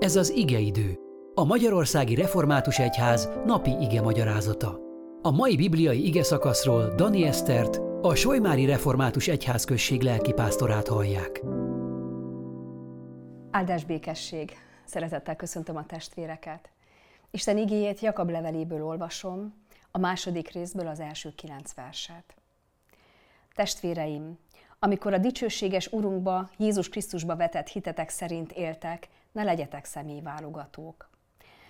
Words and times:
Ez 0.00 0.16
az 0.16 0.30
igeidő, 0.30 0.98
a 1.34 1.44
Magyarországi 1.44 2.14
Református 2.14 2.78
Egyház 2.78 3.28
napi 3.44 3.70
ige 3.80 4.00
magyarázata. 4.00 4.78
A 5.22 5.30
mai 5.30 5.56
bibliai 5.56 6.06
ige 6.06 6.22
szakaszról 6.22 6.94
Dani 6.94 7.22
Esztert, 7.24 7.76
a 8.02 8.14
Solymári 8.14 8.64
Református 8.64 9.28
Egyházközség 9.28 10.02
lelkipásztorát 10.02 10.88
hallják. 10.88 11.42
Áldás 13.50 13.84
békesség! 13.84 14.52
Szeretettel 14.84 15.36
köszöntöm 15.36 15.76
a 15.76 15.86
testvéreket. 15.86 16.70
Isten 17.30 17.56
igéjét 17.56 18.00
Jakab 18.00 18.30
leveléből 18.30 18.84
olvasom, 18.84 19.54
a 19.90 19.98
második 19.98 20.52
részből 20.52 20.86
az 20.86 21.00
első 21.00 21.32
kilenc 21.34 21.74
verset. 21.74 22.34
Testvéreim, 23.54 24.38
amikor 24.78 25.12
a 25.12 25.18
dicsőséges 25.18 25.86
Urunkba, 25.92 26.50
Jézus 26.56 26.88
Krisztusba 26.88 27.36
vetett 27.36 27.68
hitetek 27.68 28.08
szerint 28.08 28.52
éltek, 28.52 29.08
ne 29.32 29.42
legyetek 29.42 29.84
személyválogatók. 29.84 31.08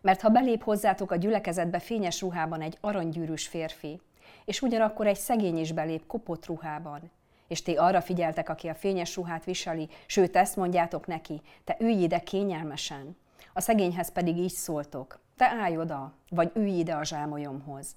Mert 0.00 0.20
ha 0.20 0.28
belép 0.28 0.62
hozzátok 0.62 1.10
a 1.10 1.16
gyülekezetbe 1.16 1.78
fényes 1.78 2.20
ruhában 2.20 2.60
egy 2.60 2.78
aranygyűrűs 2.80 3.46
férfi, 3.46 4.00
és 4.44 4.62
ugyanakkor 4.62 5.06
egy 5.06 5.16
szegény 5.16 5.58
is 5.58 5.72
belép 5.72 6.06
kopott 6.06 6.46
ruhában, 6.46 7.10
és 7.48 7.62
ti 7.62 7.76
arra 7.76 8.00
figyeltek, 8.00 8.48
aki 8.48 8.68
a 8.68 8.74
fényes 8.74 9.16
ruhát 9.16 9.44
viseli, 9.44 9.88
sőt 10.06 10.36
ezt 10.36 10.56
mondjátok 10.56 11.06
neki, 11.06 11.40
te 11.64 11.76
ülj 11.80 12.02
ide 12.02 12.18
kényelmesen. 12.18 13.16
A 13.52 13.60
szegényhez 13.60 14.12
pedig 14.12 14.36
így 14.36 14.52
szóltok, 14.52 15.20
te 15.36 15.46
állj 15.60 15.76
oda, 15.76 16.12
vagy 16.28 16.50
ülj 16.54 16.78
ide 16.78 16.94
a 16.94 17.04
zsámolyomhoz. 17.04 17.96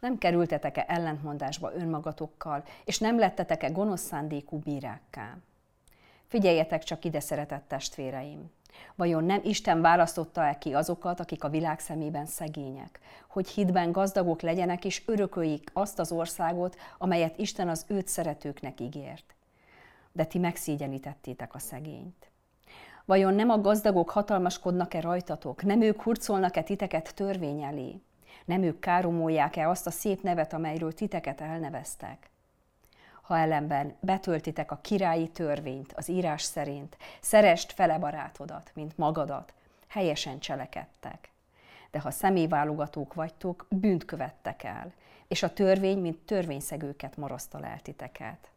Nem 0.00 0.18
kerültetek-e 0.18 0.84
ellentmondásba 0.88 1.74
önmagatokkal, 1.74 2.64
és 2.84 2.98
nem 2.98 3.18
lettetek-e 3.18 3.68
gonosz 3.68 4.00
szándékú 4.02 4.58
bírákká? 4.58 5.36
Figyeljetek 6.26 6.82
csak 6.82 7.04
ide, 7.04 7.20
szeretett 7.20 7.68
testvéreim! 7.68 8.50
Vajon 8.94 9.24
nem 9.24 9.40
Isten 9.44 9.80
választotta-e 9.80 10.58
ki 10.58 10.74
azokat, 10.74 11.20
akik 11.20 11.44
a 11.44 11.48
világ 11.48 11.80
szemében 11.80 12.26
szegények, 12.26 13.00
hogy 13.28 13.48
hitben 13.48 13.92
gazdagok 13.92 14.40
legyenek 14.40 14.84
és 14.84 15.02
örököljék 15.06 15.70
azt 15.72 15.98
az 15.98 16.12
országot, 16.12 16.76
amelyet 16.98 17.38
Isten 17.38 17.68
az 17.68 17.84
őt 17.88 18.08
szeretőknek 18.08 18.80
ígért? 18.80 19.34
De 20.12 20.24
ti 20.24 20.38
megszégyenítettétek 20.38 21.54
a 21.54 21.58
szegényt. 21.58 22.30
Vajon 23.04 23.34
nem 23.34 23.50
a 23.50 23.60
gazdagok 23.60 24.10
hatalmaskodnak-e 24.10 25.00
rajtatok? 25.00 25.62
Nem 25.62 25.80
ők 25.80 26.02
hurcolnak-e 26.02 26.62
titeket 26.62 27.14
törvény 27.14 27.62
elé? 27.62 28.00
Nem 28.44 28.62
ők 28.62 28.78
káromolják-e 28.78 29.68
azt 29.68 29.86
a 29.86 29.90
szép 29.90 30.22
nevet, 30.22 30.52
amelyről 30.52 30.92
titeket 30.92 31.40
elneveztek? 31.40 32.30
Ha 33.26 33.38
ellenben 33.38 33.96
betöltitek 34.00 34.70
a 34.70 34.78
királyi 34.82 35.28
törvényt 35.28 35.92
az 35.92 36.08
írás 36.08 36.42
szerint, 36.42 36.96
szerest 37.20 37.72
fele 37.72 37.98
barátodat, 37.98 38.70
mint 38.74 38.96
magadat, 38.96 39.54
helyesen 39.88 40.38
cselekedtek. 40.38 41.30
De 41.90 42.00
ha 42.00 42.10
személyválogatók 42.10 43.14
vagytok, 43.14 43.66
bűnt 43.68 44.04
követtek 44.04 44.62
el, 44.62 44.92
és 45.28 45.42
a 45.42 45.52
törvény, 45.52 45.98
mint 45.98 46.18
törvényszegőket 46.18 47.16
marasztal 47.16 47.64
el 47.64 47.80
titeket. 47.80 48.50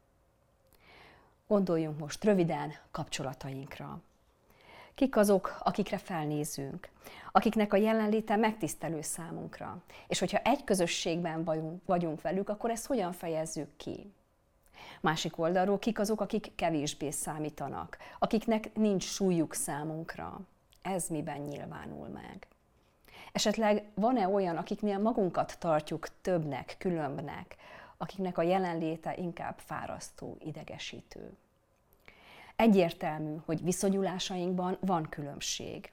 Gondoljunk 1.47 1.99
most 1.99 2.23
röviden 2.23 2.73
kapcsolatainkra. 2.91 3.99
Kik 4.95 5.15
azok, 5.15 5.59
akikre 5.63 5.97
felnézünk, 5.97 6.89
akiknek 7.31 7.73
a 7.73 7.77
jelenléte 7.77 8.35
megtisztelő 8.35 9.01
számunkra, 9.01 9.81
és 10.07 10.19
hogyha 10.19 10.41
egy 10.43 10.63
közösségben 10.63 11.43
vagyunk, 11.85 12.21
velük, 12.21 12.49
akkor 12.49 12.69
ezt 12.69 12.85
hogyan 12.85 13.11
fejezzük 13.11 13.69
ki? 13.77 14.13
Másik 15.01 15.37
oldalról 15.37 15.79
kik 15.79 15.99
azok, 15.99 16.21
akik 16.21 16.51
kevésbé 16.55 17.09
számítanak, 17.11 17.97
akiknek 18.19 18.75
nincs 18.75 19.03
súlyuk 19.03 19.53
számunkra. 19.53 20.39
Ez 20.81 21.07
miben 21.07 21.41
nyilvánul 21.41 22.07
meg? 22.07 22.47
Esetleg 23.31 23.83
van-e 23.93 24.27
olyan, 24.27 24.57
akiknél 24.57 24.97
magunkat 24.97 25.59
tartjuk 25.59 26.07
többnek, 26.21 26.75
különbnek, 26.77 27.55
akiknek 27.97 28.37
a 28.37 28.41
jelenléte 28.41 29.15
inkább 29.17 29.57
fárasztó, 29.57 30.37
idegesítő? 30.39 31.37
Egyértelmű, 32.55 33.35
hogy 33.45 33.63
viszonyulásainkban 33.63 34.77
van 34.79 35.09
különbség. 35.09 35.91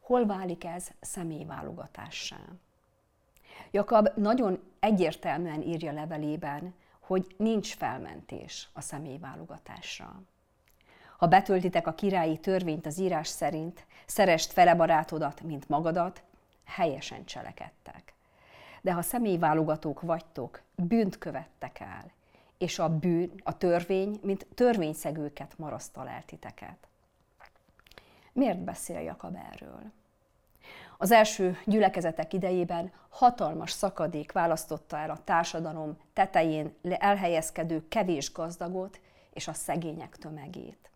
Hol 0.00 0.26
válik 0.26 0.64
ez 0.64 0.90
személyválogatássá? 1.00 2.40
Jakab 3.70 4.08
nagyon 4.16 4.62
egyértelműen 4.80 5.62
írja 5.62 5.92
levelében, 5.92 6.74
hogy 7.02 7.34
nincs 7.36 7.74
felmentés 7.74 8.68
a 8.72 8.80
személyválogatásra. 8.80 10.22
Ha 11.16 11.26
betöltitek 11.26 11.86
a 11.86 11.94
királyi 11.94 12.38
törvényt 12.38 12.86
az 12.86 12.98
írás 12.98 13.28
szerint, 13.28 13.86
szerest 14.06 14.52
fele 14.52 14.74
barátodat, 14.74 15.40
mint 15.40 15.68
magadat, 15.68 16.22
helyesen 16.64 17.24
cselekedtek. 17.24 18.14
De 18.80 18.92
ha 18.92 19.02
személyválogatók 19.02 20.00
vagytok, 20.00 20.62
bűnt 20.74 21.18
követtek 21.18 21.80
el, 21.80 22.10
és 22.58 22.78
a 22.78 22.98
bűn, 22.98 23.32
a 23.42 23.56
törvény, 23.56 24.18
mint 24.22 24.46
törvényszegőket 24.54 25.58
marasztal 25.58 26.08
el 26.08 26.22
titeket. 26.24 26.88
Miért 28.32 28.58
beszél 28.58 29.00
Jakab 29.00 29.36
erről? 29.52 29.92
Az 30.98 31.10
első 31.10 31.58
gyülekezetek 31.64 32.32
idejében 32.32 32.92
hatalmas 33.08 33.70
szakadék 33.70 34.32
választotta 34.32 34.96
el 34.96 35.10
a 35.10 35.24
társadalom 35.24 35.96
tetején 36.12 36.74
elhelyezkedő 36.82 37.88
kevés 37.88 38.32
gazdagot 38.32 39.00
és 39.32 39.48
a 39.48 39.52
szegények 39.52 40.16
tömegét. 40.16 40.90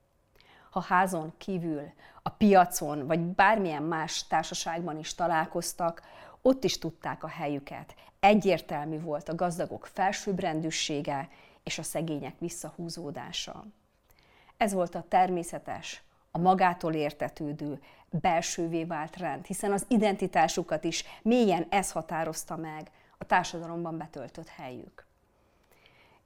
Ha 0.70 0.80
házon 0.80 1.32
kívül, 1.38 1.92
a 2.22 2.28
piacon 2.28 3.06
vagy 3.06 3.20
bármilyen 3.20 3.82
más 3.82 4.26
társaságban 4.26 4.98
is 4.98 5.14
találkoztak, 5.14 6.02
ott 6.42 6.64
is 6.64 6.78
tudták 6.78 7.22
a 7.22 7.28
helyüket. 7.28 7.94
Egyértelmű 8.20 9.00
volt 9.00 9.28
a 9.28 9.34
gazdagok 9.34 9.86
felsőbbrendűsége 9.86 11.28
és 11.62 11.78
a 11.78 11.82
szegények 11.82 12.34
visszahúzódása. 12.38 13.64
Ez 14.56 14.72
volt 14.72 14.94
a 14.94 15.04
természetes, 15.08 16.02
a 16.36 16.38
magától 16.38 16.92
értetődő, 16.94 17.82
belsővé 18.10 18.84
vált 18.84 19.16
rend, 19.16 19.47
hiszen 19.47 19.72
az 19.72 19.84
identitásukat 19.88 20.84
is 20.84 21.04
mélyen 21.22 21.66
ez 21.69 21.92
határozta 21.92 22.56
meg 22.56 22.91
a 23.19 23.24
társadalomban 23.24 23.98
betöltött 23.98 24.48
helyük. 24.48 25.06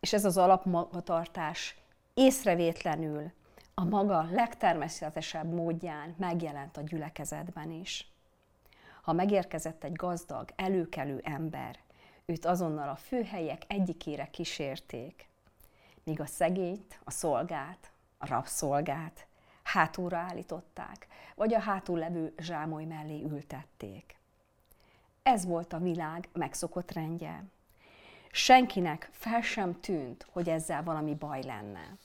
És 0.01 0.13
ez 0.13 0.25
az 0.25 0.37
alapmagatartás 0.37 1.79
észrevétlenül 2.15 3.33
a 3.75 3.85
maga 3.85 4.29
legtermészetesebb 4.31 5.53
módján 5.53 6.15
megjelent 6.19 6.77
a 6.77 6.83
gyülekezetben 6.83 7.71
is. 7.71 8.13
Ha 9.03 9.13
megérkezett 9.13 9.85
egy 9.85 9.95
gazdag, 9.95 10.49
előkelő 10.57 11.21
ember, 11.25 11.79
őt 12.25 12.47
azonnal 12.47 12.89
a 12.89 12.97
főhelyek 12.97 13.63
egyikére 13.67 14.27
kísérték, 14.27 15.29
míg 16.05 16.21
a 16.21 16.27
szegényt, 16.27 17.01
a 17.05 17.11
szolgát, 17.11 17.91
a 18.19 18.27
rabszolgát 18.27 19.29
hátulra 19.73 20.17
állították, 20.17 21.07
vagy 21.35 21.55
a 21.55 21.61
hátul 21.61 21.99
levő 21.99 22.35
zsámoly 22.39 22.85
mellé 22.85 23.23
ültették. 23.23 24.17
Ez 25.23 25.47
volt 25.47 25.73
a 25.73 25.79
világ 25.79 26.29
megszokott 26.33 26.93
rendje. 26.93 27.45
Senkinek 28.31 29.09
fel 29.13 29.41
sem 29.41 29.81
tűnt, 29.81 30.27
hogy 30.33 30.49
ezzel 30.49 30.83
valami 30.83 31.15
baj 31.15 31.43
lenne. 31.43 31.97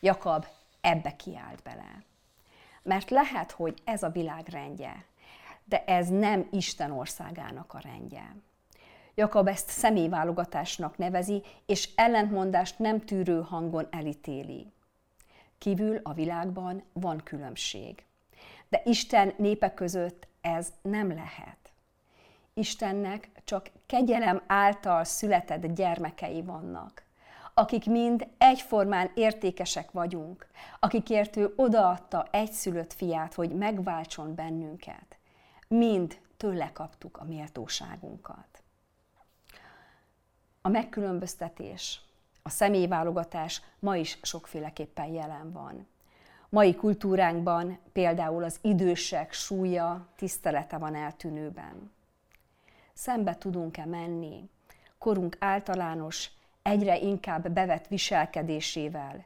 Jakab 0.00 0.46
ebbe 0.80 1.16
kiállt 1.16 1.62
bele. 1.62 2.02
Mert 2.82 3.10
lehet, 3.10 3.50
hogy 3.50 3.82
ez 3.84 4.02
a 4.02 4.08
világ 4.08 4.48
rendje, 4.48 5.04
de 5.64 5.84
ez 5.84 6.08
nem 6.08 6.48
Isten 6.50 6.90
országának 6.90 7.74
a 7.74 7.78
rendje. 7.78 8.36
Jakab 9.14 9.48
ezt 9.48 9.68
személyválogatásnak 9.68 10.96
nevezi, 10.96 11.42
és 11.66 11.88
ellentmondást 11.94 12.78
nem 12.78 13.00
tűrő 13.00 13.42
hangon 13.42 13.88
elítéli. 13.90 14.72
Kívül 15.58 16.00
a 16.02 16.12
világban 16.12 16.82
van 16.92 17.20
különbség. 17.24 18.04
De 18.68 18.82
Isten 18.84 19.34
népe 19.36 19.74
között 19.74 20.26
ez 20.40 20.72
nem 20.82 21.08
lehet. 21.08 21.56
Istennek 22.54 23.30
csak 23.44 23.70
kegyelem 23.86 24.42
által 24.46 25.04
született 25.04 25.66
gyermekei 25.66 26.42
vannak, 26.42 27.02
akik 27.54 27.86
mind 27.86 28.28
egyformán 28.38 29.10
értékesek 29.14 29.90
vagyunk, 29.90 30.46
akikért 30.80 31.36
ő 31.36 31.52
odaadta 31.56 32.28
egyszülött 32.30 32.92
fiát, 32.92 33.34
hogy 33.34 33.50
megváltson 33.50 34.34
bennünket. 34.34 35.18
Mind 35.68 36.20
tőle 36.36 36.72
kaptuk 36.72 37.16
a 37.16 37.24
méltóságunkat. 37.24 38.62
A 40.62 40.68
megkülönböztetés, 40.68 42.00
a 42.48 42.50
személyválogatás 42.50 43.62
ma 43.78 43.96
is 43.96 44.18
sokféleképpen 44.22 45.06
jelen 45.06 45.52
van. 45.52 45.86
Mai 46.48 46.74
kultúránkban 46.74 47.78
például 47.92 48.44
az 48.44 48.58
idősek 48.62 49.32
súlya, 49.32 50.06
tisztelete 50.16 50.78
van 50.78 50.94
eltűnőben. 50.94 51.92
Szembe 52.92 53.34
tudunk-e 53.34 53.84
menni 53.84 54.48
korunk 54.98 55.36
általános, 55.40 56.30
egyre 56.62 56.98
inkább 56.98 57.50
bevett 57.50 57.86
viselkedésével, 57.86 59.24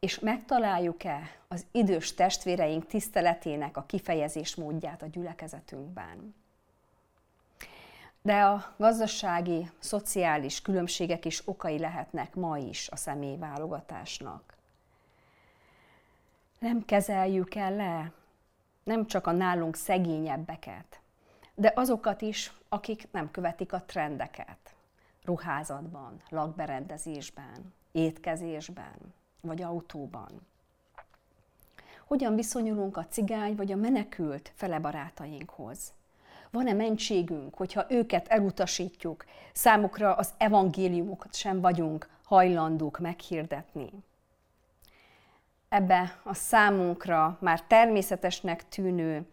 és 0.00 0.18
megtaláljuk-e 0.18 1.20
az 1.48 1.66
idős 1.70 2.14
testvéreink 2.14 2.86
tiszteletének 2.86 3.76
a 3.76 3.84
kifejezés 3.86 4.54
módját 4.54 5.02
a 5.02 5.06
gyülekezetünkben. 5.06 6.34
De 8.26 8.42
a 8.42 8.74
gazdasági, 8.76 9.70
szociális 9.78 10.62
különbségek 10.62 11.24
is 11.24 11.42
okai 11.44 11.78
lehetnek 11.78 12.34
ma 12.34 12.58
is 12.58 12.88
a 12.88 12.96
személyválogatásnak. 12.96 14.54
Nem 16.58 16.84
kezeljük 16.84 17.54
el 17.54 17.74
le 17.74 18.12
nem 18.84 19.06
csak 19.06 19.26
a 19.26 19.32
nálunk 19.32 19.76
szegényebbeket, 19.76 21.00
de 21.54 21.72
azokat 21.74 22.22
is, 22.22 22.52
akik 22.68 23.08
nem 23.10 23.30
követik 23.30 23.72
a 23.72 23.82
trendeket. 23.82 24.74
Ruházatban, 25.24 26.22
lakberendezésben, 26.28 27.74
étkezésben, 27.92 29.14
vagy 29.40 29.62
autóban. 29.62 30.46
Hogyan 32.06 32.34
viszonyulunk 32.34 32.96
a 32.96 33.06
cigány 33.06 33.54
vagy 33.54 33.72
a 33.72 33.76
menekült 33.76 34.52
fele 34.54 34.78
barátainkhoz? 34.78 35.92
Van-e 36.54 36.72
mentségünk, 36.72 37.54
hogyha 37.54 37.86
őket 37.88 38.28
elutasítjuk, 38.28 39.24
számukra 39.52 40.14
az 40.14 40.34
evangéliumokat 40.36 41.34
sem 41.34 41.60
vagyunk 41.60 42.08
hajlandók 42.24 42.98
meghirdetni? 42.98 43.90
Ebbe 45.68 46.20
a 46.22 46.34
számunkra 46.34 47.38
már 47.40 47.62
természetesnek 47.62 48.68
tűnő 48.68 49.26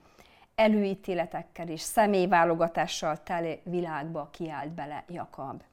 előítéletekkel 0.56 1.68
és 1.68 1.82
személyválogatással 1.82 3.24
teli 3.24 3.62
világba 3.64 4.30
kiált 4.32 4.72
bele 4.72 5.04
Jakab. 5.08 5.64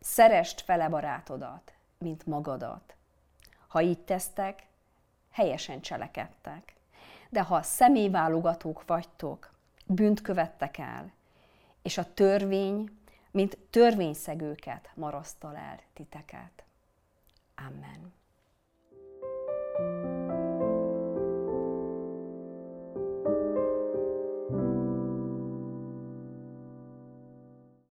Szerest 0.00 0.60
fele 0.60 0.88
barátodat, 0.88 1.72
mint 1.98 2.26
magadat. 2.26 2.94
Ha 3.68 3.80
így 3.80 4.00
tesztek, 4.00 4.66
helyesen 5.30 5.80
cselekedtek. 5.80 6.74
De 7.28 7.42
ha 7.42 7.62
személyválogatók 7.62 8.82
vagytok, 8.86 9.56
bűnt 9.88 10.20
követtek 10.20 10.78
el, 10.78 11.12
és 11.82 11.98
a 11.98 12.12
törvény, 12.14 12.90
mint 13.30 13.58
törvényszegőket 13.70 14.90
marasztal 14.94 15.56
el 15.56 15.80
titeket. 15.92 16.64
Amen. 17.56 18.12